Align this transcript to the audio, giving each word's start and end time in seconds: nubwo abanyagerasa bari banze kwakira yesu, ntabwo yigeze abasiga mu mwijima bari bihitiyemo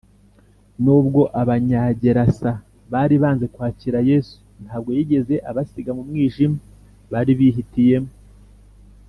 nubwo 0.83 1.21
abanyagerasa 1.41 2.51
bari 2.91 3.15
banze 3.23 3.45
kwakira 3.53 3.99
yesu, 4.09 4.37
ntabwo 4.63 4.89
yigeze 4.97 5.35
abasiga 5.49 5.91
mu 5.97 6.03
mwijima 6.09 6.57
bari 7.11 7.31
bihitiyemo 7.39 8.11